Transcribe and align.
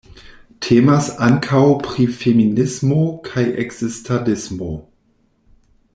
Temas 0.67 1.09
ankaŭ 1.25 1.61
pri 1.83 2.07
feminismo 2.21 2.99
kaj 3.29 3.45
ekzistadismo. 3.65 4.75